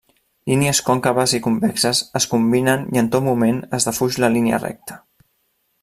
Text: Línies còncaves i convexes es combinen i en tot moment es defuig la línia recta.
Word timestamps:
Línies 0.51 0.79
còncaves 0.87 1.35
i 1.37 1.41
convexes 1.47 2.01
es 2.21 2.27
combinen 2.33 2.89
i 2.97 3.03
en 3.03 3.13
tot 3.17 3.27
moment 3.29 3.61
es 3.79 3.89
defuig 3.91 4.19
la 4.25 4.35
línia 4.39 4.65
recta. 4.65 4.99